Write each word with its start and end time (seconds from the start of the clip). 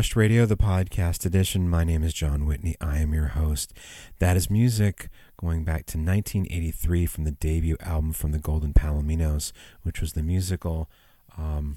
Radio, 0.00 0.46
the 0.46 0.56
podcast 0.56 1.26
edition. 1.26 1.68
My 1.68 1.84
name 1.84 2.02
is 2.02 2.14
Jon 2.14 2.46
Whitney. 2.46 2.74
I 2.80 3.00
am 3.00 3.12
your 3.12 3.26
host. 3.26 3.74
That 4.18 4.34
is 4.34 4.48
music 4.48 5.10
going 5.36 5.62
back 5.62 5.84
to 5.86 5.98
1983 5.98 7.04
from 7.04 7.24
the 7.24 7.32
debut 7.32 7.76
album 7.80 8.14
from 8.14 8.32
the 8.32 8.38
Golden 8.38 8.72
Palominos, 8.72 9.52
which 9.82 10.00
was 10.00 10.14
the 10.14 10.22
musical 10.22 10.88
um, 11.36 11.76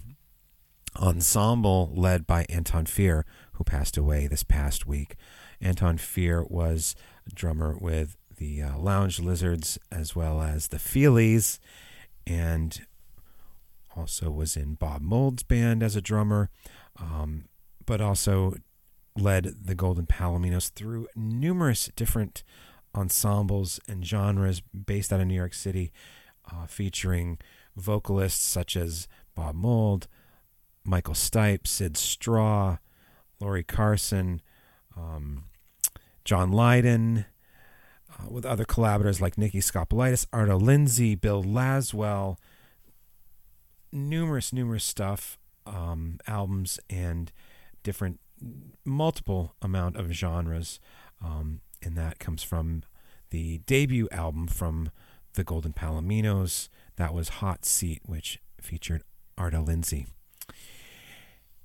ensemble 0.95 1.91
led 1.93 2.25
by 2.25 2.45
Anton 2.47 2.85
Fier, 2.85 3.25
who 3.55 3.65
passed 3.65 3.97
away 3.97 4.27
this 4.27 4.43
past 4.43 4.87
week. 4.87 5.17
Anton 5.59 5.97
Fier 5.97 6.45
was 6.45 6.95
a 7.27 7.35
drummer 7.35 7.75
with 7.77 8.15
the 8.37 8.61
uh, 8.61 8.77
Lounge 8.77 9.19
Lizards 9.19 9.77
as 9.91 10.15
well 10.15 10.41
as 10.41 10.69
the 10.69 10.77
Feelies, 10.77 11.59
and 12.25 12.85
also 13.97 14.31
was 14.31 14.55
in 14.55 14.75
Bob 14.75 15.01
Mould's 15.01 15.43
band 15.43 15.83
as 15.83 15.97
a 15.97 16.01
drummer, 16.01 16.49
um, 16.97 17.49
but 17.85 18.01
also 18.01 18.55
led 19.15 19.53
the 19.65 19.75
Golden 19.75 20.05
Palominos 20.05 20.71
through 20.71 21.07
numerous 21.15 21.89
different 21.95 22.43
ensembles 22.95 23.79
and 23.87 24.05
genres 24.05 24.61
based 24.61 25.11
out 25.11 25.19
of 25.19 25.27
New 25.27 25.35
York 25.35 25.53
City, 25.53 25.91
uh, 26.51 26.65
featuring 26.65 27.37
vocalists 27.75 28.43
such 28.43 28.75
as 28.75 29.07
Bob 29.35 29.55
Mould, 29.55 30.07
Michael 30.83 31.13
Stipe, 31.13 31.67
Syd 31.67 31.97
Straw, 31.97 32.77
Lori 33.39 33.63
Carson, 33.63 34.41
um, 34.95 35.45
John 36.25 36.51
Lydon, 36.51 37.25
uh, 38.09 38.29
with 38.29 38.45
other 38.45 38.65
collaborators 38.65 39.21
like 39.21 39.37
Nicky 39.37 39.59
Skopelitis, 39.59 40.27
Arto 40.27 40.61
Lindsay, 40.61 41.15
Bill 41.15 41.43
Laswell, 41.43 42.37
numerous, 43.91 44.53
numerous 44.53 44.83
stuff, 44.83 45.37
um, 45.65 46.19
albums, 46.27 46.79
and 46.89 47.31
different, 47.83 48.19
multiple 48.85 49.55
amount 49.61 49.97
of 49.97 50.11
genres. 50.11 50.79
Um, 51.23 51.61
and 51.81 51.95
that 51.97 52.19
comes 52.19 52.43
from 52.43 52.83
the 53.29 53.59
debut 53.59 54.07
album 54.11 54.47
from 54.47 54.91
the 55.33 55.43
Golden 55.43 55.73
Palominos. 55.73 56.69
That 56.95 57.13
was 57.13 57.29
Hot 57.29 57.65
Seat, 57.65 58.01
which 58.05 58.39
featured 58.61 59.03
Arto 59.37 59.65
Lindsay. 59.65 60.07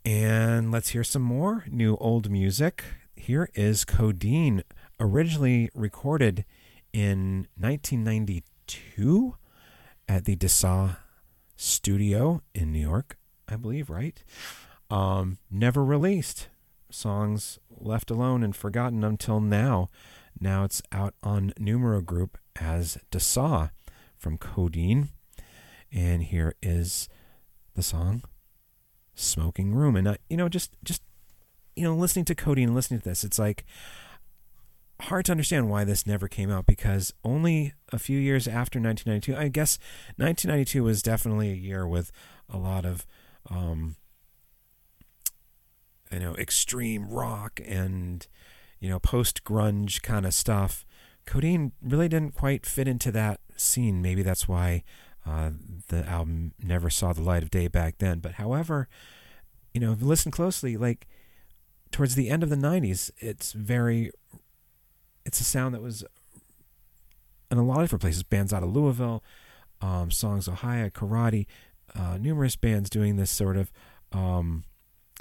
And 0.04 0.72
let's 0.72 0.90
hear 0.90 1.04
some 1.04 1.22
more 1.22 1.64
new 1.68 1.96
old 1.96 2.30
music. 2.30 2.84
Here 3.14 3.50
is 3.54 3.84
Codeine, 3.84 4.62
originally 4.98 5.68
recorded 5.74 6.44
in 6.92 7.46
1992 7.58 9.34
at 10.08 10.24
the 10.24 10.36
Dessau 10.36 10.96
studio 11.56 12.40
in 12.54 12.72
New 12.72 12.80
York, 12.80 13.18
I 13.46 13.56
believe, 13.56 13.90
right? 13.90 14.22
Um, 14.90 15.38
never 15.50 15.84
released. 15.84 16.48
Songs 16.90 17.58
left 17.70 18.10
alone 18.10 18.42
and 18.42 18.56
forgotten 18.56 19.04
until 19.04 19.40
now. 19.40 19.88
Now 20.40 20.64
it's 20.64 20.82
out 20.92 21.14
on 21.22 21.52
Numero 21.58 22.00
Group 22.00 22.38
as 22.60 22.98
Dessau 23.10 23.70
from 24.16 24.38
Codeine. 24.38 25.10
And 25.92 26.22
here 26.22 26.54
is 26.62 27.08
the 27.74 27.82
song 27.82 28.22
Smoking 29.14 29.74
Room. 29.74 29.96
And, 29.96 30.08
uh, 30.08 30.16
you 30.28 30.36
know, 30.36 30.48
just, 30.48 30.72
just, 30.84 31.02
you 31.76 31.84
know, 31.84 31.94
listening 31.94 32.24
to 32.26 32.34
Codeine 32.34 32.74
listening 32.74 33.00
to 33.00 33.08
this, 33.08 33.24
it's 33.24 33.38
like, 33.38 33.64
hard 35.02 35.24
to 35.26 35.32
understand 35.32 35.70
why 35.70 35.84
this 35.84 36.06
never 36.06 36.26
came 36.26 36.50
out 36.50 36.66
because 36.66 37.14
only 37.24 37.72
a 37.92 37.98
few 37.98 38.18
years 38.18 38.48
after 38.48 38.80
1992, 38.80 39.36
I 39.36 39.48
guess 39.48 39.78
1992 40.16 40.82
was 40.82 41.02
definitely 41.02 41.50
a 41.50 41.54
year 41.54 41.86
with 41.86 42.10
a 42.48 42.58
lot 42.58 42.84
of, 42.84 43.06
um, 43.48 43.96
you 46.12 46.18
know, 46.18 46.34
extreme 46.36 47.08
rock 47.08 47.60
and, 47.66 48.26
you 48.80 48.88
know, 48.88 48.98
post 48.98 49.44
grunge 49.44 50.02
kind 50.02 50.26
of 50.26 50.34
stuff. 50.34 50.84
Codeine 51.26 51.72
really 51.82 52.08
didn't 52.08 52.34
quite 52.34 52.64
fit 52.64 52.88
into 52.88 53.12
that 53.12 53.40
scene. 53.56 54.00
Maybe 54.00 54.22
that's 54.22 54.48
why 54.48 54.82
uh, 55.26 55.50
the 55.88 56.08
album 56.08 56.52
never 56.62 56.88
saw 56.88 57.12
the 57.12 57.22
light 57.22 57.42
of 57.42 57.50
day 57.50 57.68
back 57.68 57.98
then. 57.98 58.20
But 58.20 58.32
however, 58.32 58.88
you 59.74 59.80
know, 59.80 59.92
if 59.92 60.00
you 60.00 60.06
listen 60.06 60.32
closely, 60.32 60.76
like 60.76 61.06
towards 61.90 62.14
the 62.14 62.30
end 62.30 62.42
of 62.42 62.48
the 62.48 62.56
90s, 62.56 63.10
it's 63.18 63.52
very 63.52 64.10
it's 65.24 65.40
a 65.40 65.44
sound 65.44 65.74
that 65.74 65.82
was 65.82 66.04
in 67.50 67.58
a 67.58 67.64
lot 67.64 67.78
of 67.78 67.84
different 67.84 68.02
places. 68.02 68.22
Bands 68.22 68.52
out 68.52 68.62
of 68.62 68.74
Louisville, 68.74 69.22
um, 69.82 70.10
Songs 70.10 70.48
Ohia, 70.48 70.90
Karate, 70.90 71.46
uh, 71.94 72.16
numerous 72.18 72.56
bands 72.56 72.88
doing 72.88 73.16
this 73.16 73.30
sort 73.30 73.56
of 73.56 73.70
um, 74.12 74.64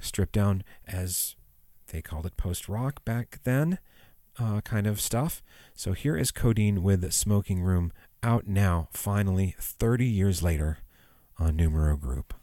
stripped 0.01 0.33
down, 0.33 0.63
as 0.87 1.35
they 1.87 2.01
called 2.01 2.25
it, 2.25 2.37
post 2.37 2.67
rock 2.67 3.03
back 3.05 3.39
then, 3.43 3.79
uh, 4.39 4.61
kind 4.61 4.87
of 4.87 5.01
stuff. 5.01 5.41
So 5.73 5.93
here 5.93 6.17
is 6.17 6.31
Codeine 6.31 6.83
with 6.83 7.11
Smoking 7.11 7.61
Room 7.61 7.91
out 8.23 8.47
now, 8.47 8.89
finally, 8.91 9.55
30 9.59 10.05
years 10.05 10.43
later 10.43 10.79
on 11.39 11.55
Numero 11.55 11.95
Group. 11.95 12.33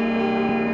Música 0.00 0.73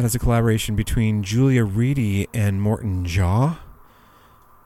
That 0.00 0.06
is 0.06 0.14
a 0.14 0.18
collaboration 0.18 0.76
between 0.76 1.22
Julia 1.22 1.62
Reidy 1.62 2.26
and 2.32 2.62
Morton 2.62 3.04
Jaw. 3.04 3.58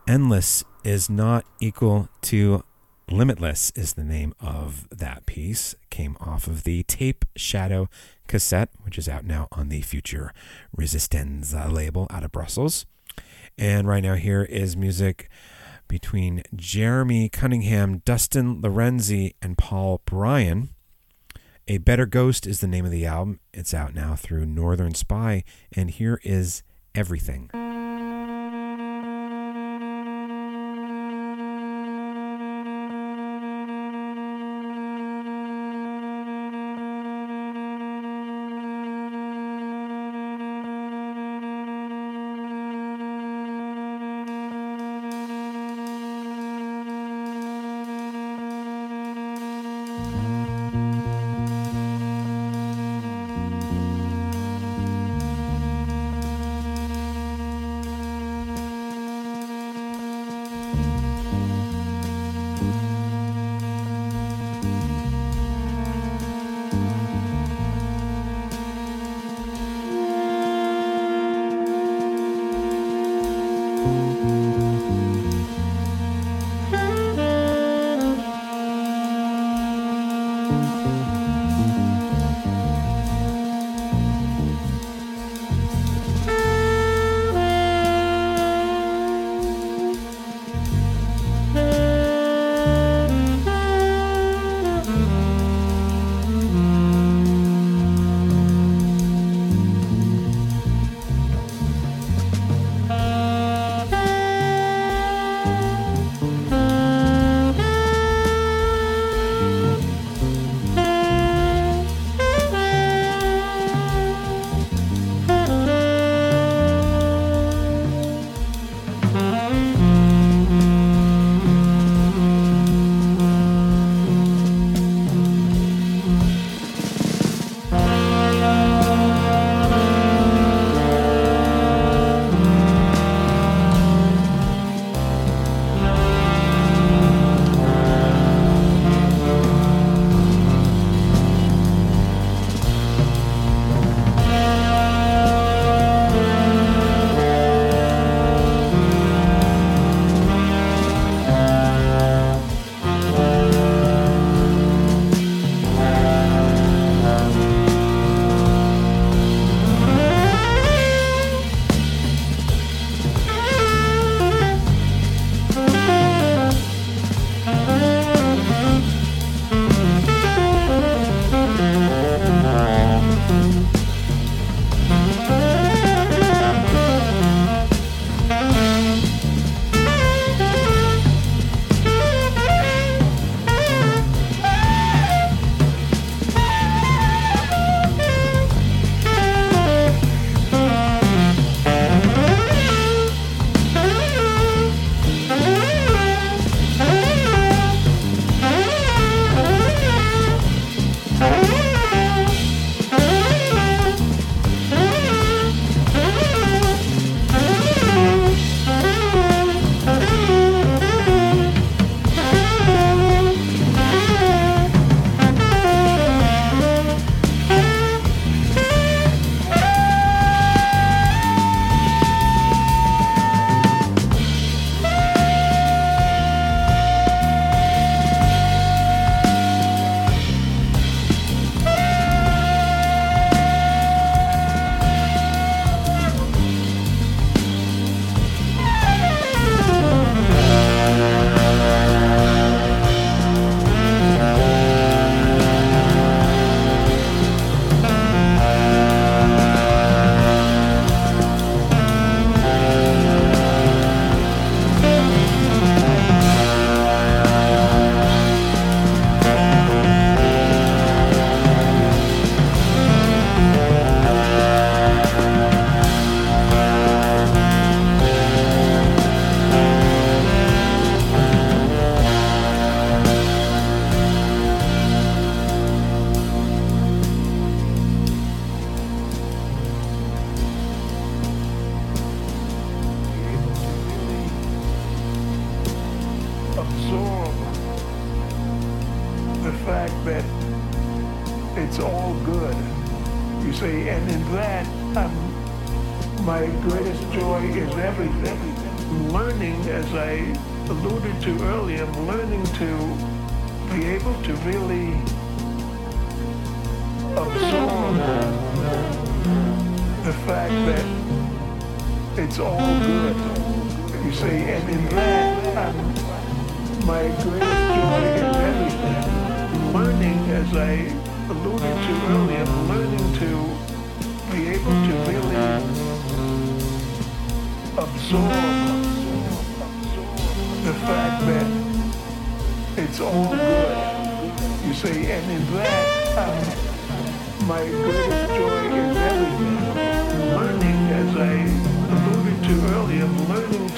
Endless 0.07 0.63
is 0.85 1.11
not 1.11 1.45
equal 1.59 2.09
to 2.23 2.63
Limitless 3.11 3.73
is 3.75 3.95
the 3.95 4.05
name 4.05 4.33
of 4.39 4.89
that 4.91 5.27
piece. 5.27 5.75
Came 5.91 6.17
off 6.21 6.47
of 6.47 6.63
the 6.63 6.85
Tape 6.85 7.25
Shadow 7.35 7.89
cassette, 8.29 8.69
which 8.83 8.97
is 8.97 9.09
out 9.09 9.25
now 9.25 9.49
on 9.51 9.71
the 9.71 9.83
Futura 9.83 10.31
Resistenza 10.79 11.69
label 11.69 12.07
out 12.11 12.23
of 12.23 12.31
Brussels. 12.31 12.87
And 13.59 13.89
right 13.89 14.05
now, 14.05 14.15
here 14.15 14.45
is 14.45 14.77
music 14.77 15.29
between 15.89 16.45
Jeremy 16.55 17.29
Cunningham, 17.29 18.03
Dustin 18.05 18.63
Laurenzi, 18.63 19.35
and 19.43 19.59
Paul 19.59 20.01
Bryan. 20.05 20.69
A 21.67 21.79
Better 21.79 22.05
Ghost 22.05 22.47
is 22.47 22.61
the 22.61 22.67
name 22.67 22.85
of 22.85 22.91
the 22.91 23.07
album. 23.07 23.41
It's 23.55 23.73
out 23.73 23.95
now 23.95 24.17
through 24.17 24.45
Northern 24.45 24.93
Spy, 24.93 25.45
and 25.73 25.89
here 25.89 26.21
is 26.23 26.63
Everything. 26.95 27.51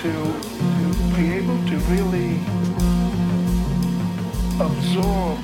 To 0.07 1.16
be 1.16 1.33
able 1.33 1.59
to 1.66 1.77
really 1.90 2.37
absorb 4.61 5.42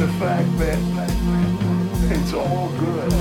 the 0.00 0.08
fact 0.18 0.48
that 0.56 0.78
it's 2.10 2.32
all 2.32 2.70
good. 2.78 3.12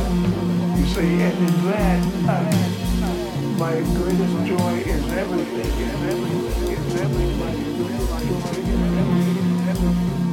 You 0.79 0.85
see, 0.85 1.21
and 1.21 1.37
in 1.37 1.55
that, 1.67 2.01
um, 2.31 3.57
my 3.57 3.75
greatest 3.97 4.35
joy 4.45 4.73
is 4.93 5.03
everything. 5.11 5.71
Everything. 6.11 6.71
Is 6.71 7.01
everything. 7.01 7.87
Joy 7.87 8.35
is 8.35 8.57
everything. 8.57 9.69
everything. 9.69 10.24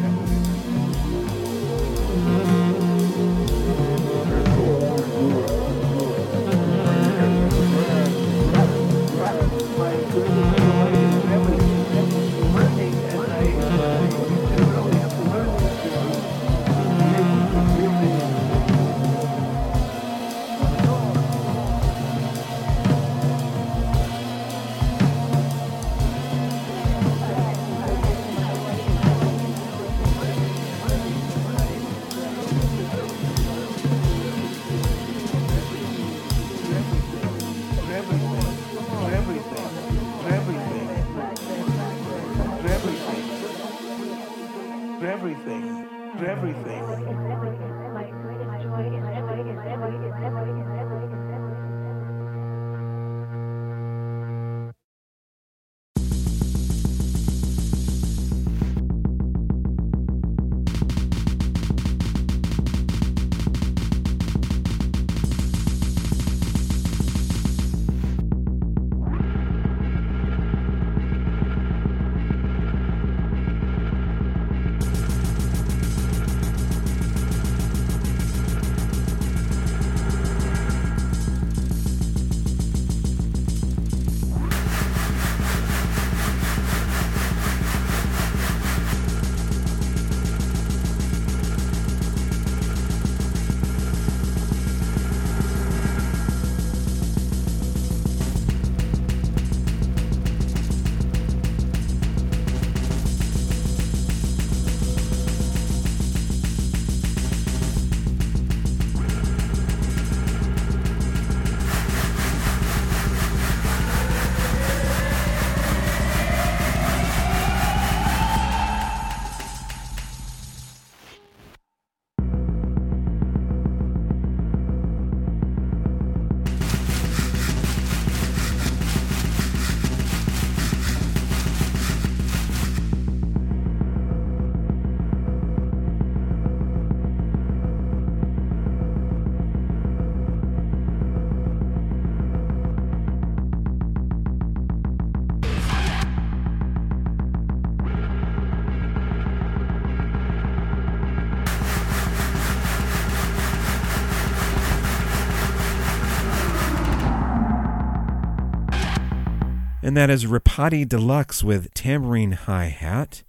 And 159.92 159.96
that 159.98 160.08
is 160.08 160.24
Ripatti 160.24 160.88
Deluxe 160.88 161.44
with 161.44 161.74
Tambourine 161.74 162.32
Hi 162.32 162.68
Hat, 162.68 163.22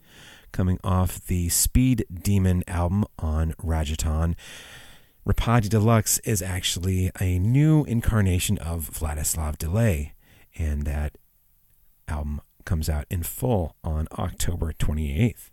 coming 0.53 0.79
off 0.81 1.19
the 1.27 1.49
Speed 1.49 2.05
Demon 2.09 2.63
album 2.69 3.03
on 3.19 3.51
Rajaton. 3.61 4.35
Ripatti 5.27 5.67
Deluxe 5.67 6.19
is 6.19 6.41
actually 6.41 7.11
a 7.19 7.37
new 7.37 7.83
incarnation 7.83 8.57
of 8.59 8.89
Vladislav 8.89 9.57
Delay, 9.57 10.13
and 10.57 10.83
that 10.83 11.17
album 12.07 12.39
comes 12.63 12.87
out 12.87 13.07
in 13.09 13.23
full 13.23 13.75
on 13.83 14.07
October 14.17 14.71
28th, 14.71 15.49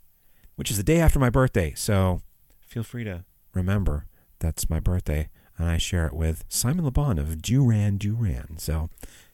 which 0.55 0.70
is 0.70 0.77
the 0.77 0.85
day 0.85 1.01
after 1.01 1.18
my 1.18 1.29
birthday. 1.29 1.73
So 1.75 2.23
feel 2.61 2.85
free 2.85 3.03
to 3.03 3.25
remember 3.53 4.07
that's 4.38 4.70
my 4.70 4.79
birthday, 4.79 5.29
and 5.59 5.68
I 5.68 5.77
share 5.77 6.07
it 6.07 6.14
with 6.14 6.44
Simon 6.49 6.88
LeBon 6.88 7.18
of 7.18 7.42
Duran 7.42 7.96
Duran. 7.96 8.59
So 8.59 8.90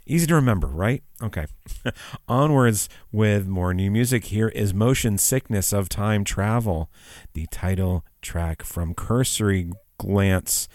Easy 0.09 0.29
to 0.29 0.37
remember, 0.37 0.69
right? 0.69 1.03
Okay. 1.21 1.47
Onwards 2.29 2.89
with 3.11 3.49
more 3.49 3.75
new 3.75 3.91
music. 3.91 4.27
Here 4.27 4.49
is 4.49 4.73
Motion 4.73 5.19
Sickness 5.19 5.73
of 5.73 5.89
Time 5.89 6.23
Travel, 6.23 6.89
the 7.35 7.47
title 7.51 8.05
track 8.23 8.63
from 8.63 8.95
Cursory 8.95 9.73
Glance, 9.99 10.69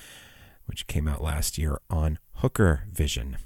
which 0.66 0.86
came 0.86 1.08
out 1.08 1.24
last 1.24 1.58
year 1.58 1.80
on 1.90 2.20
Hooker 2.36 2.84
Vision. 2.92 3.38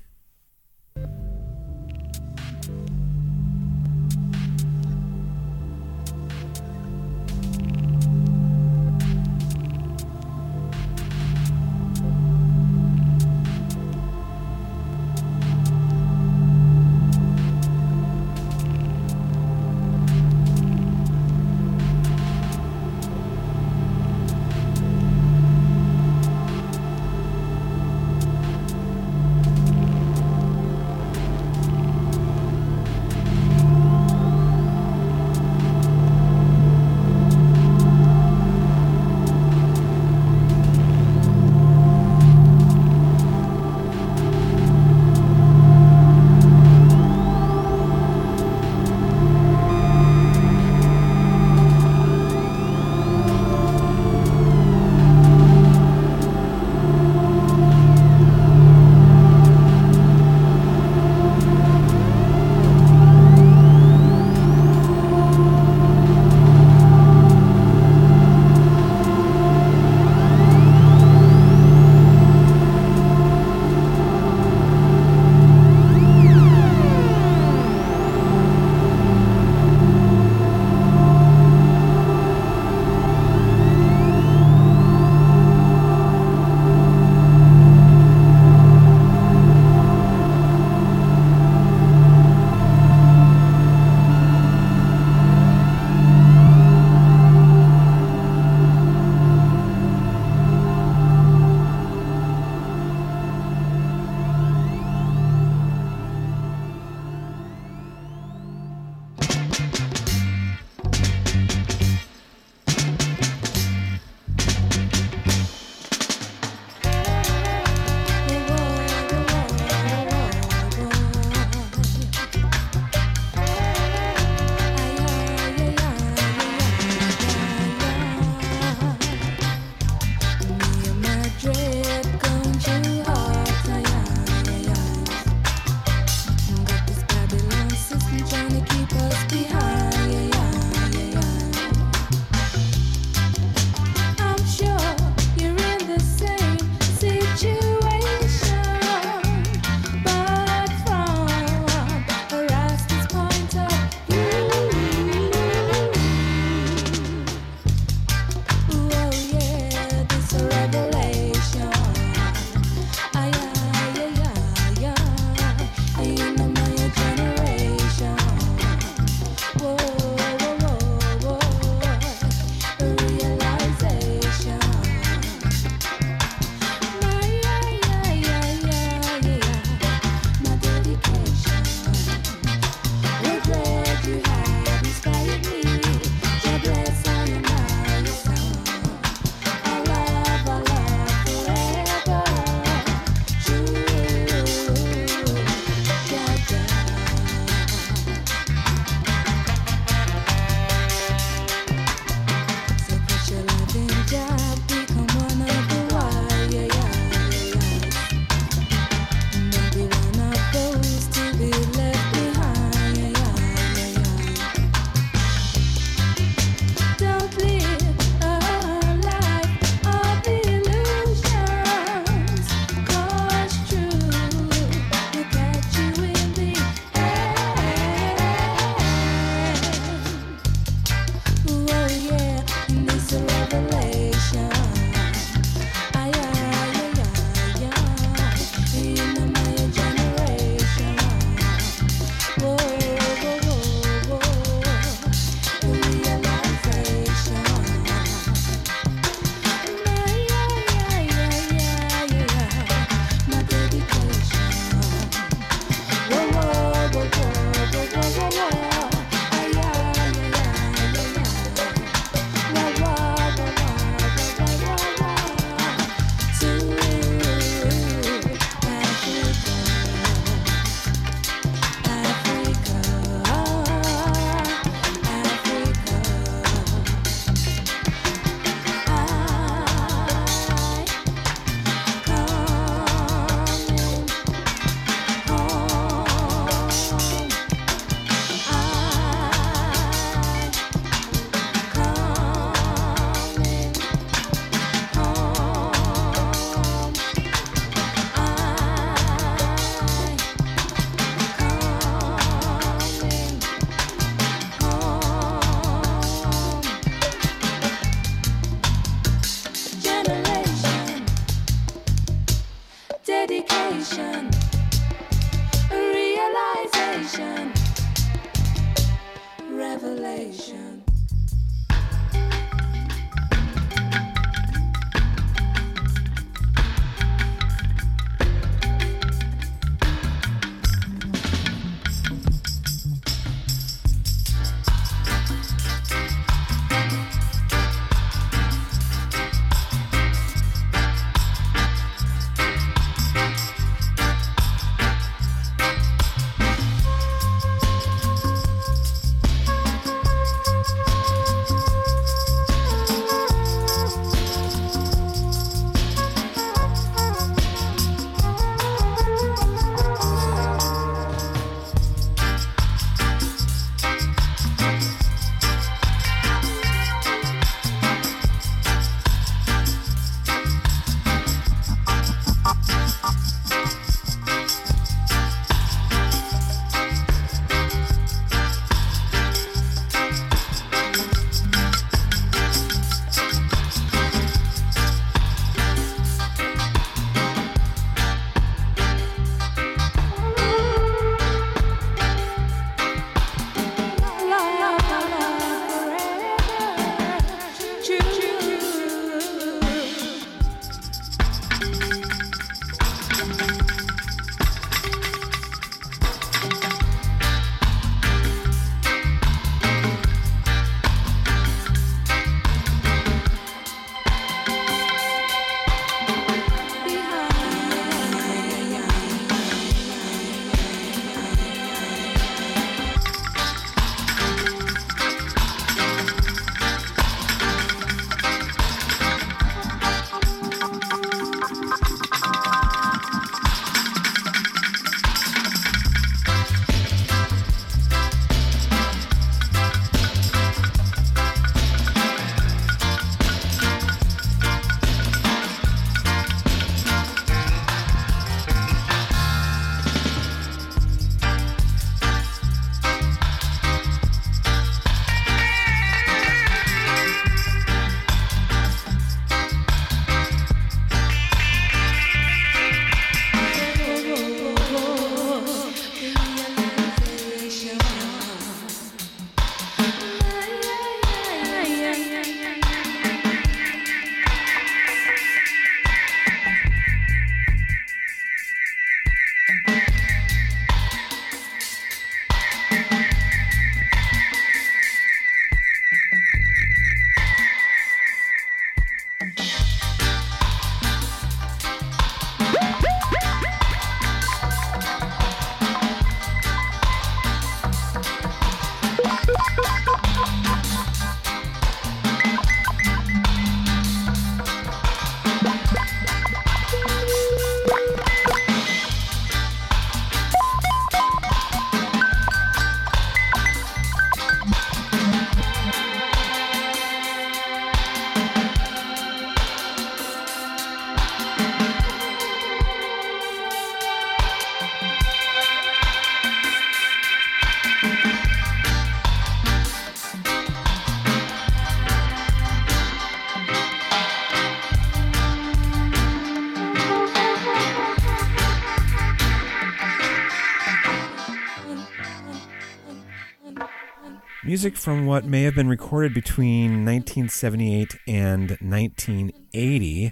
Music 544.66 544.82
from 544.82 545.06
what 545.06 545.26
may 545.26 545.44
have 545.44 545.54
been 545.54 545.70
recorded 545.70 546.12
between 546.12 546.84
1978 546.84 548.00
and 548.08 548.58
1980, 548.60 550.12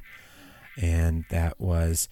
and 0.80 1.26
that 1.32 1.60
was 1.60 2.08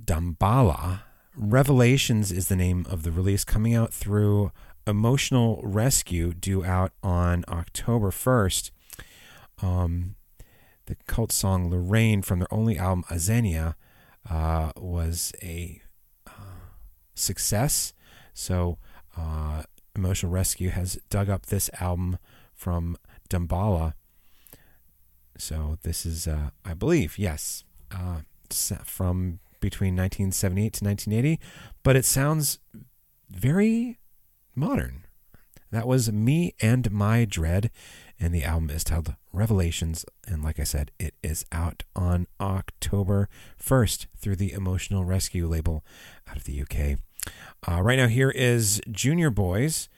Damballa. 0.00 1.00
Revelations 1.36 2.30
is 2.30 2.46
the 2.46 2.54
name 2.54 2.86
of 2.88 3.02
the 3.02 3.10
release, 3.10 3.42
coming 3.42 3.74
out 3.74 3.92
through 3.92 4.52
Emotional 4.86 5.60
Rescue, 5.64 6.32
due 6.34 6.64
out 6.64 6.92
on 7.02 7.44
October 7.48 8.12
1st. 8.12 8.70
Um, 9.60 10.14
the 10.84 10.94
cult 11.08 11.32
song 11.32 11.68
Lorraine 11.68 12.22
from 12.22 12.38
their 12.38 12.54
only 12.54 12.78
album 12.78 13.02
Azania 13.10 13.74
uh, 14.30 14.70
was 14.76 15.32
a 15.42 15.82
uh, 16.28 16.30
success. 17.16 17.92
So, 18.34 18.78
uh, 19.16 19.64
Emotional 19.96 20.30
Rescue 20.30 20.70
has 20.70 20.98
dug 21.10 21.28
up 21.28 21.46
this 21.46 21.70
album 21.80 22.18
from 22.54 22.96
Damballa. 23.28 23.94
So 25.38 25.78
this 25.82 26.06
is, 26.06 26.28
uh, 26.28 26.50
I 26.64 26.74
believe, 26.74 27.18
yes, 27.18 27.64
uh, 27.90 28.20
from 28.84 29.40
between 29.60 29.96
1978 29.96 30.72
to 30.74 30.84
1980, 30.84 31.40
but 31.82 31.96
it 31.96 32.04
sounds 32.04 32.58
very 33.30 33.98
modern. 34.54 35.04
That 35.72 35.86
was 35.86 36.12
Me 36.12 36.54
and 36.60 36.90
My 36.92 37.24
Dread, 37.24 37.70
and 38.20 38.34
the 38.34 38.44
album 38.44 38.70
is 38.70 38.84
titled 38.84 39.16
Revelations. 39.32 40.04
And 40.26 40.42
like 40.42 40.60
I 40.60 40.64
said, 40.64 40.92
it 40.98 41.14
is 41.22 41.44
out 41.50 41.82
on 41.94 42.28
October 42.40 43.28
1st 43.60 44.06
through 44.16 44.36
the 44.36 44.52
Emotional 44.52 45.04
Rescue 45.04 45.46
label 45.46 45.84
out 46.28 46.36
of 46.36 46.44
the 46.44 46.62
UK. 46.62 46.98
Uh, 47.68 47.82
right 47.82 47.98
now, 47.98 48.08
here 48.08 48.30
is 48.30 48.80
Junior 48.90 49.30
Boys 49.30 49.88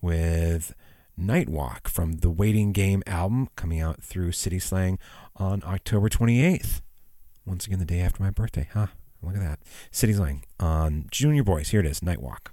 with 0.00 0.74
Night 1.16 1.48
Walk 1.48 1.88
from 1.88 2.14
the 2.14 2.30
Waiting 2.30 2.72
Game 2.72 3.02
album 3.06 3.48
coming 3.56 3.80
out 3.80 4.02
through 4.02 4.32
City 4.32 4.58
Slang 4.58 4.98
on 5.36 5.62
October 5.64 6.08
28th. 6.08 6.80
Once 7.44 7.66
again, 7.66 7.78
the 7.78 7.84
day 7.84 8.00
after 8.00 8.22
my 8.22 8.30
birthday, 8.30 8.68
huh? 8.72 8.88
Look 9.22 9.36
at 9.36 9.40
that. 9.40 9.60
City 9.90 10.12
Slang 10.12 10.44
on 10.58 11.06
Junior 11.10 11.44
Boys. 11.44 11.70
Here 11.70 11.80
it 11.80 11.86
is, 11.86 12.02
Night 12.02 12.20
Walk. 12.20 12.52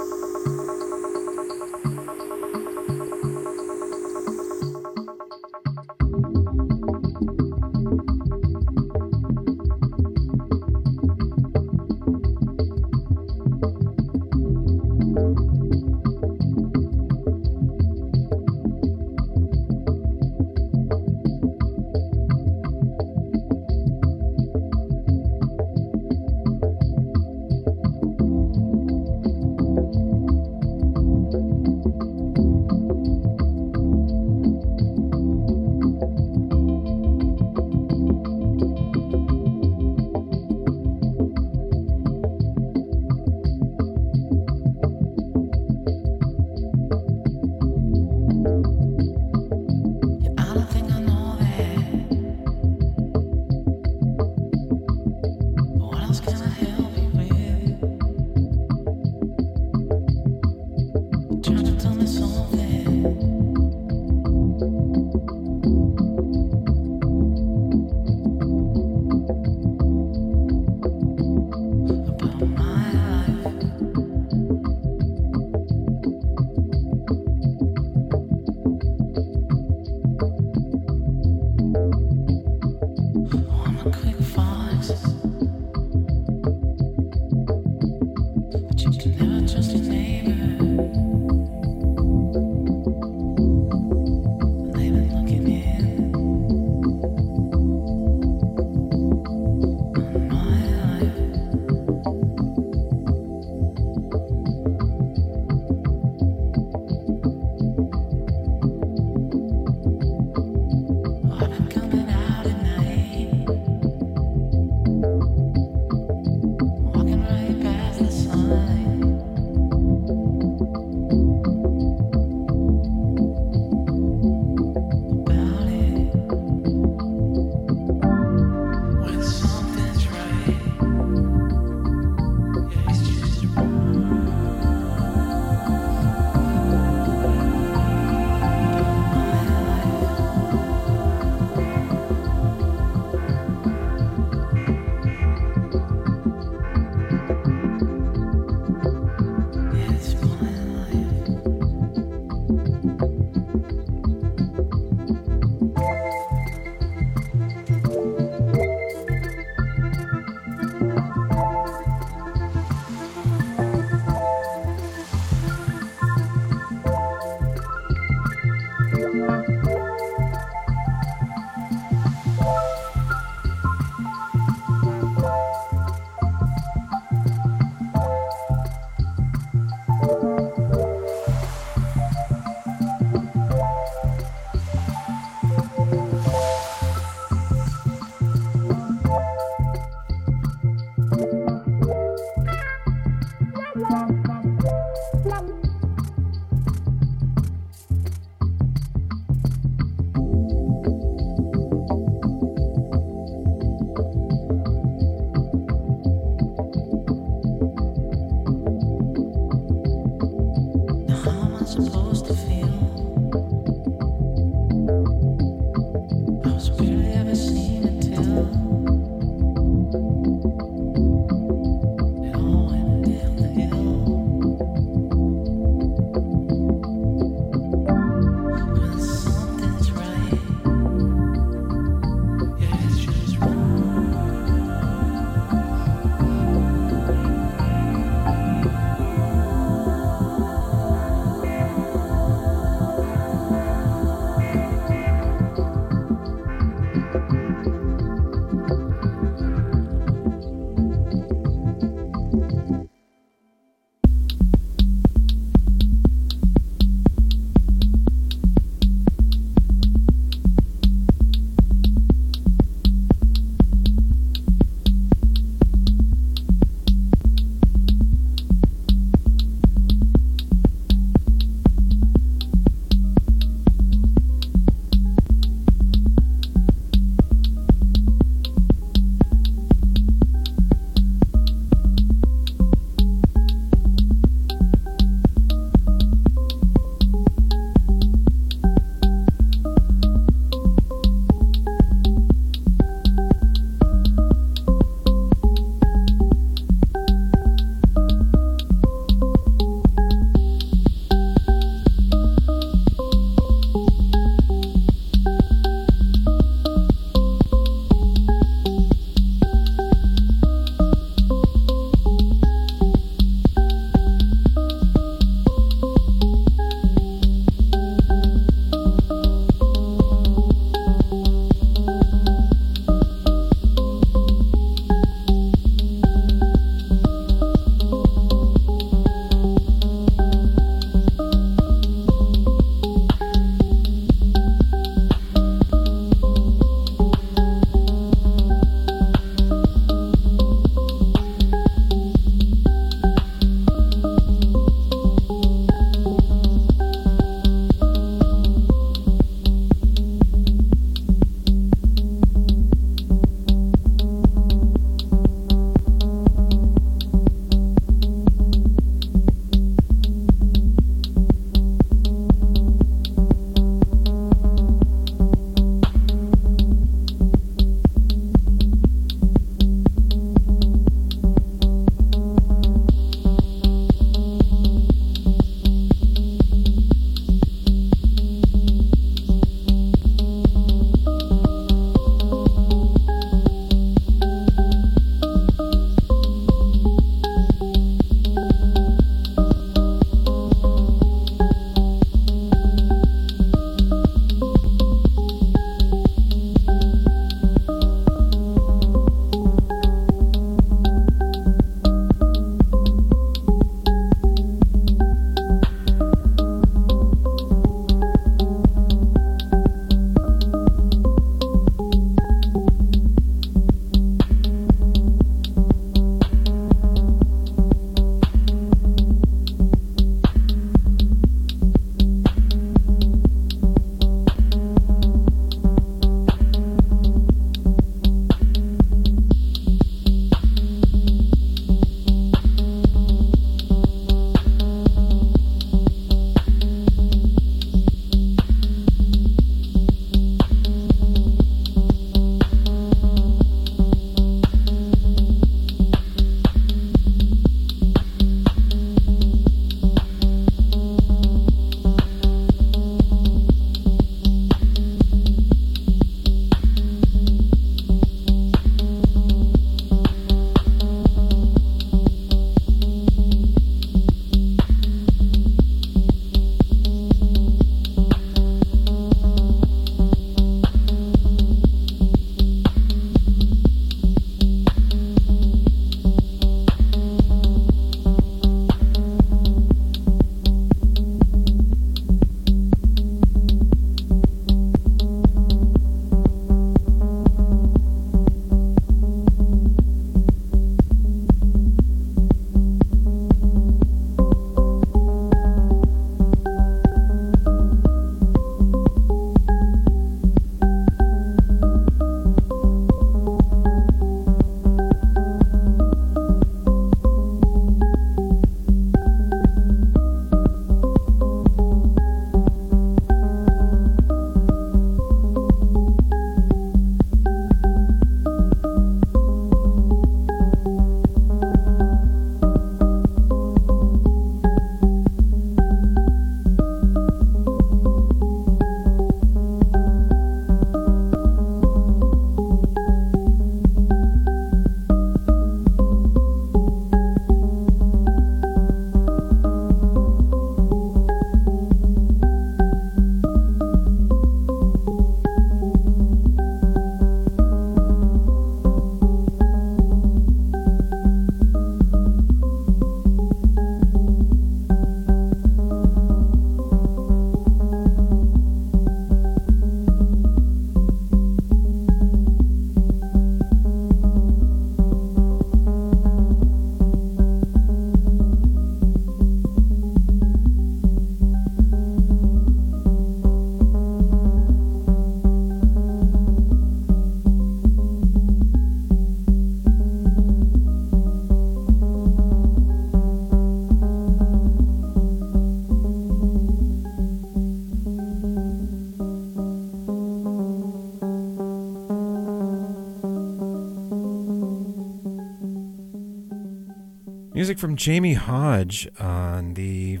From 597.64 597.76
Jamie 597.76 598.12
Hodge 598.12 598.86
on 599.00 599.54
the 599.54 600.00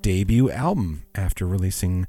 debut 0.00 0.50
album 0.50 1.04
after 1.14 1.46
releasing 1.46 2.08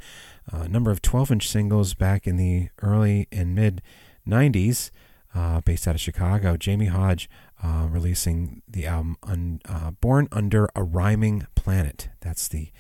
a 0.52 0.68
number 0.68 0.90
of 0.90 1.00
12 1.04 1.34
inch 1.34 1.48
singles 1.48 1.94
back 1.94 2.26
in 2.26 2.38
the 2.38 2.70
early 2.82 3.28
and 3.32 3.54
mid 3.54 3.84
90s, 4.28 4.90
uh, 5.36 5.62
based 5.62 5.88
out 5.88 5.94
of 5.94 6.02
Chicago. 6.02 6.58
Jamie 6.58 6.88
Hodge 6.88 7.30
uh, 7.64 7.86
releasing 7.88 8.64
the 8.68 8.88
album 8.88 9.18
un, 9.22 9.60
uh, 9.70 9.92
Born 9.92 10.28
Under 10.32 10.70
a 10.76 10.82
Rhyming 10.82 11.46
Planet. 11.54 12.10
That's 12.22 12.48
the 12.48 12.72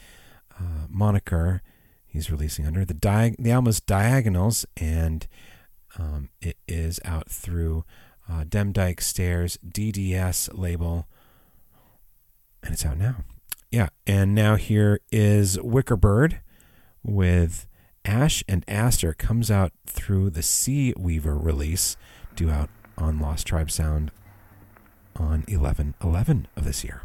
uh, 0.59 0.88
moniker 0.89 1.61
he's 2.07 2.32
releasing 2.32 2.65
under. 2.65 2.86
The, 2.86 2.95
di- 2.95 3.36
the 3.38 3.51
album 3.51 3.69
is 3.69 3.80
Diagonals, 3.82 4.65
and 4.78 5.28
um, 5.99 6.30
it 6.41 6.57
is 6.67 6.99
out 7.05 7.30
through 7.30 7.86
uh, 8.28 8.45
Demdike 8.45 8.99
Stare's 8.99 9.57
DDS 9.57 10.57
label, 10.57 11.07
and 12.66 12.74
it's 12.74 12.86
out 12.86 12.97
now. 12.97 13.18
Yeah, 13.72 13.89
and 14.05 14.36
now 14.36 14.55
here 14.55 14.99
is 15.11 15.59
Wicker 15.61 15.95
Bird 15.95 16.41
with 17.03 17.68
Ash 18.03 18.43
and 18.47 18.66
Aster 18.68 19.13
comes 19.13 19.49
out 19.49 19.72
through 19.86 20.30
the 20.32 20.43
Sea 20.43 20.93
Weaver 20.97 21.38
release, 21.38 21.95
due 22.36 22.49
out 22.49 22.70
on 22.97 23.20
Lost 23.20 23.47
Tribe 23.47 23.72
Sound 23.72 24.11
on 25.16 25.45
11 25.47 25.95
11 26.01 26.47
of 26.55 26.66
this 26.66 26.84
year. 26.84 27.01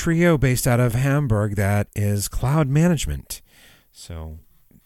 Trio 0.00 0.38
based 0.38 0.66
out 0.66 0.80
of 0.80 0.94
Hamburg 0.94 1.56
that 1.56 1.86
is 1.94 2.26
Cloud 2.26 2.68
Management. 2.68 3.42
So 3.92 4.38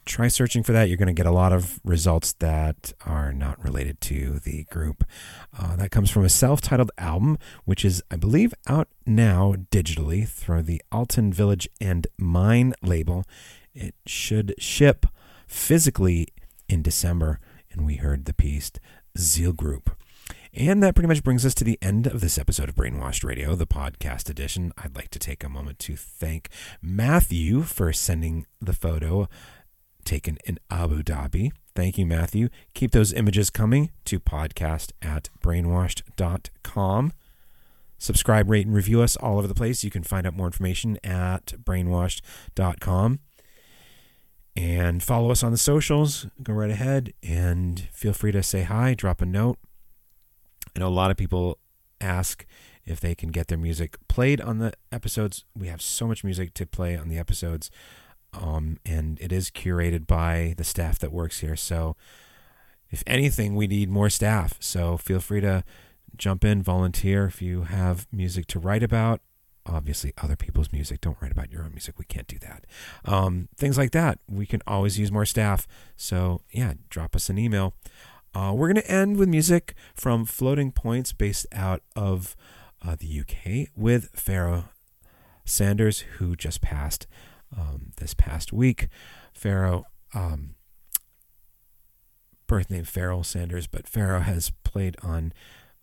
try 0.05 0.27
searching 0.27 0.65
for 0.65 0.73
that. 0.73 0.89
You're 0.89 0.97
going 0.97 1.07
to 1.07 1.13
get 1.13 1.25
a 1.25 1.31
lot 1.31 1.53
of 1.53 1.79
results 1.85 2.33
that 2.41 2.93
are 3.07 3.33
not 3.33 3.63
related 3.63 4.01
to 4.01 4.41
the 4.41 4.65
group. 4.65 5.05
Uh, 5.57 5.77
that 5.77 5.93
comes 5.93 6.11
from 6.11 6.25
a 6.25 6.29
self 6.29 6.61
titled 6.61 6.91
album, 6.99 7.39
which 7.65 7.85
is, 7.85 8.03
I 8.11 8.17
believe, 8.17 8.55
out 8.67 8.89
now 9.07 9.55
digitally 9.71 10.27
through 10.27 10.63
the 10.63 10.83
Altin 10.91 11.33
Village 11.33 11.69
and 11.81 12.09
Mine 12.19 12.75
label. 12.83 13.23
It 13.73 13.95
should 14.07 14.53
ship 14.59 15.07
physically 15.47 16.27
in 16.69 16.83
December, 16.83 17.39
and 17.71 17.87
we 17.87 17.99
heard 17.99 18.25
the 18.25 18.35
piece 18.35 18.73
Zeal 19.17 19.53
Group. 19.53 19.94
And 20.57 20.85
that 20.85 20.95
pretty 20.95 21.09
much 21.09 21.25
brings 21.25 21.45
us 21.45 21.53
to 21.55 21.65
the 21.65 21.81
end 21.83 22.07
of 22.07 22.21
this 22.21 22.39
episode 22.39 22.69
of 22.69 22.77
Brainwashed 22.77 23.25
Radio, 23.25 23.57
the 23.57 23.67
podcast 23.67 24.31
edition. 24.31 24.73
I'd 24.79 24.95
like 24.95 25.09
to 25.09 25.19
take 25.19 25.43
a 25.43 25.49
moment 25.49 25.81
to 25.81 25.97
thank 25.97 26.49
Matthew 26.81 27.63
for 27.63 27.93
sending 27.93 28.47
the 28.61 28.73
photo 28.73 29.29
taken 30.05 30.39
in 30.45 30.61
Abu 30.71 31.03
Dhabi. 31.03 31.51
Thank 31.75 31.99
you, 31.99 32.07
Matthew. 32.07 32.51
Keep 32.73 32.93
those 32.93 33.13
images 33.13 33.51
coming 33.51 33.91
to 34.05 34.21
podcast 34.21 34.93
at 35.03 35.29
brainwashed.com. 35.43 37.13
Subscribe, 37.99 38.49
rate, 38.49 38.67
and 38.67 38.77
review 38.77 39.03
us 39.03 39.17
all 39.17 39.39
over 39.39 39.49
the 39.49 39.55
place. 39.55 39.83
You 39.83 39.91
can 39.91 40.05
find 40.05 40.25
out 40.25 40.37
more 40.37 40.47
information 40.47 40.99
at 41.03 41.47
brainwashed.com. 41.47 43.19
And 44.55 45.03
follow 45.03 45.33
us 45.33 45.43
on 45.43 45.51
the 45.51 45.59
socials. 45.59 46.29
Go 46.45 46.53
right 46.53 46.71
ahead 46.71 47.13
and 47.25 47.89
feel 47.93 48.13
free 48.13 48.31
to 48.31 48.41
say 48.45 48.63
hi, 48.63 48.95
drop 48.95 49.21
a 49.21 49.27
note. 49.27 49.59
I 50.75 50.81
know 50.81 50.89
a 50.89 50.91
lot 50.91 51.11
of 51.11 51.17
people 51.17 51.59
ask 52.01 52.45
if 52.85 53.01
they 53.01 53.15
can 53.15 53.31
get 53.31 53.49
their 53.49 53.59
music 53.59 53.97
played 54.09 54.41
on 54.41 54.59
the 54.59 54.73
episodes. 54.93 55.45
We 55.57 55.69
have 55.69 55.81
so 55.81 56.07
much 56.07 56.25
music 56.25 56.55
to 56.55 56.67
play 56.67 56.97
on 56.97 57.09
the 57.09 57.19
episodes, 57.19 57.71
um, 58.33 58.79
and 58.85 59.19
it 59.21 59.33
is 59.33 59.51
curated 59.51 60.07
by 60.07 60.55
the 60.57 60.65
staff 60.65 60.99
that 60.99 61.13
works 61.13 61.41
here. 61.41 61.57
So, 61.57 61.97
if 62.91 63.03
anything, 63.07 63.55
we 63.55 63.67
need 63.67 63.89
more 63.89 64.11
staff. 64.11 64.57
So, 64.61 64.97
feel 64.97 65.21
free 65.21 65.41
to 65.41 65.65
jump 66.17 66.45
in, 66.45 66.63
volunteer 66.63 67.25
if 67.27 67.41
you 67.41 67.63
have 67.63 68.07
music 68.13 68.47
to 68.49 68.59
write 68.59 68.83
about. 68.83 69.21
Obviously, 69.67 70.13
other 70.19 70.37
people's 70.37 70.73
music. 70.73 71.01
Don't 71.01 71.17
write 71.23 71.33
about 71.33 71.51
your 71.51 71.63
own 71.63 71.71
music. 71.71 71.99
We 71.99 72.05
can't 72.05 72.27
do 72.27 72.39
that. 72.41 72.67
Um, 73.07 73.49
things 73.57 73.79
like 73.79 73.93
that. 73.93 74.19
We 74.29 74.45
can 74.45 74.61
always 74.67 74.99
use 74.99 75.11
more 75.11 75.25
staff. 75.25 75.67
So, 75.97 76.43
yeah, 76.51 76.75
drop 76.91 77.17
us 77.17 77.31
an 77.31 77.39
email. 77.39 77.75
Uh, 78.35 78.53
we're 78.53 78.67
going 78.67 78.83
to 78.83 78.91
end 78.91 79.17
with 79.17 79.29
music 79.29 79.75
from 79.95 80.25
Floating 80.25 80.73
Points, 80.73 81.13
based 81.13 81.47
out 81.53 81.83
of 81.95 82.35
uh, 82.85 82.97
the 82.99 83.21
UK, 83.21 83.69
with 83.77 84.11
Pharoah 84.15 84.71
Sanders, 85.45 86.01
who 86.19 86.35
just 86.35 86.61
passed 86.61 87.07
um, 87.57 87.93
this 87.99 88.13
past 88.13 88.53
week. 88.53 88.89
Pharoah, 89.33 89.85
um, 90.15 90.57
birth 92.49 92.71
name 92.71 92.85
Farrell 92.85 93.23
Sanders, 93.23 93.69
but 93.69 93.87
Pharoah 93.87 94.23
has 94.23 94.51
played 94.65 94.97
on 95.01 95.33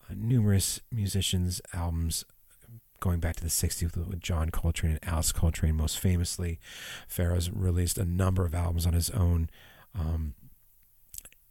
uh, 0.10 0.14
numerous 0.18 0.82
musicians' 0.91 1.62
albums 1.74 2.26
going 2.99 3.22
back 3.22 3.38
to 3.38 3.43
the 3.43 3.49
60s 3.49 3.95
with 3.95 4.20
John 4.20 4.49
Coltrane 4.49 4.91
and 4.91 5.10
Alice 5.10 5.32
Coltrane, 5.32 5.76
most 5.76 5.97
famously. 5.97 6.60
Pharoah's 7.08 7.49
released 7.49 7.97
a 7.97 8.06
number 8.06 8.45
of 8.45 8.54
albums 8.54 8.86
on 8.86 8.93
his 8.93 9.10
own. 9.10 9.49
Um, 9.97 10.36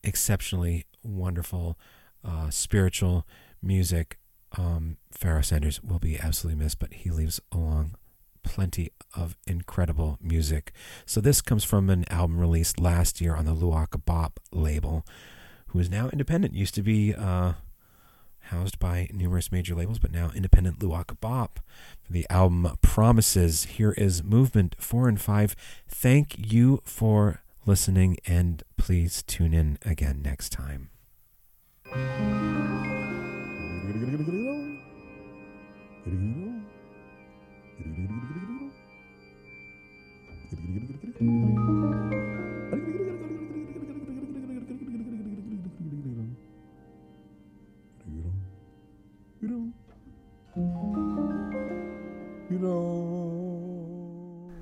exceptionally 0.03 0.87
wonderful 1.03 1.79
uh, 2.25 2.51
spiritual 2.51 3.27
music. 3.63 4.19
Um, 4.57 4.97
Pharoah 5.13 5.43
Sanders 5.43 5.83
will 5.83 5.99
be 5.99 6.19
absolutely 6.19 6.63
missed, 6.63 6.79
but 6.79 6.93
he 6.93 7.11
leaves 7.11 7.41
along 7.53 7.95
plenty 8.43 8.91
of 9.15 9.37
incredible 9.47 10.19
music. 10.21 10.73
So 11.07 11.21
this 11.21 11.41
comes 11.41 11.65
from 11.65 11.91
an 11.91 12.05
album 12.11 12.39
released 12.39 12.81
last 12.81 13.21
year 13.21 13.35
on 13.35 13.45
the 13.45 13.55
Luaka 13.55 14.05
Bop 14.05 14.41
label, 14.53 15.05
who 15.69 15.79
is 15.79 15.91
now 15.91 16.09
independent. 16.09 16.55
Used 16.55 16.75
to 16.75 16.83
be 16.83 17.15
uh, 17.15 17.53
housed 18.45 18.79
by 18.79 19.09
numerous 19.13 19.53
major 19.53 19.75
labels, 19.75 19.99
but 19.99 20.11
now 20.11 20.31
independent 20.35 20.81
Luaka 20.81 21.19
Bop. 21.21 21.61
The 22.09 22.27
album 22.29 22.77
Promises, 22.83 23.65
here 23.65 23.93
is 23.93 24.25
Movement 24.25 24.75
4 24.79 25.09
and 25.09 25.21
5. 25.21 25.57
Thank 25.89 26.53
you 26.53 26.81
for 26.85 27.43
listening, 27.71 28.17
and 28.27 28.65
please 28.77 29.23
tune 29.23 29.55
in 29.55 29.79
again 29.83 30.21
next 30.21 30.51
time. 30.51 30.91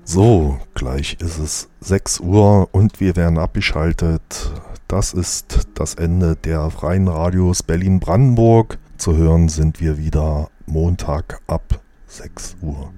So, 0.05 0.59
gleich 0.79 1.17
ist 1.19 1.37
es 1.39 1.69
6 1.81 2.21
Uhr 2.21 2.69
und 2.71 3.01
wir 3.01 3.17
werden 3.17 3.37
abgeschaltet. 3.37 4.49
Das 4.87 5.13
ist 5.13 5.67
das 5.75 5.93
Ende 5.95 6.37
der 6.37 6.71
freien 6.71 7.09
Radios 7.09 7.63
Berlin-Brandenburg. 7.63 8.77
Zu 8.97 9.17
hören 9.17 9.49
sind 9.49 9.81
wir 9.81 9.97
wieder 9.97 10.49
Montag 10.65 11.41
ab 11.47 11.81
6 12.07 12.55
Uhr. 12.61 12.93